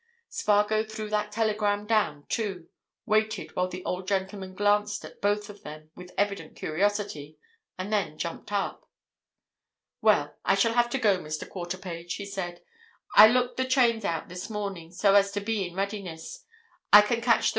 Spargo 0.29 0.83
threw 0.83 1.11
that 1.11 1.31
telegram 1.31 1.85
down, 1.85 2.25
too, 2.27 2.69
waited 3.05 3.55
while 3.55 3.67
the 3.67 3.85
old 3.85 4.07
gentleman 4.07 4.55
glanced 4.55 5.05
at 5.05 5.21
both 5.21 5.47
of 5.47 5.61
them 5.61 5.91
with 5.95 6.11
evident 6.17 6.55
curiosity, 6.55 7.37
and 7.77 7.93
then 7.93 8.17
jumped 8.17 8.51
up. 8.51 8.89
"Well, 10.01 10.35
I 10.43 10.55
shall 10.55 10.73
have 10.73 10.89
to 10.89 10.97
go, 10.97 11.19
Mr. 11.19 11.47
Quarterpage," 11.47 12.13
he 12.15 12.25
said. 12.25 12.63
"I 13.13 13.27
looked 13.27 13.57
the 13.57 13.67
trains 13.67 14.03
out 14.03 14.27
this 14.27 14.49
morning 14.49 14.91
so 14.91 15.13
as 15.13 15.31
to 15.33 15.39
be 15.39 15.67
in 15.67 15.75
readiness. 15.75 16.45
I 16.91 17.03
can 17.03 17.21
catch 17.21 17.43
the 17.43 17.47
1. 17.47 17.49